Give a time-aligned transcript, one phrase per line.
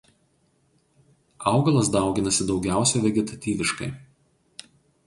[1.51, 3.93] Augalas dauginasi daugiausia vegetatyviškai.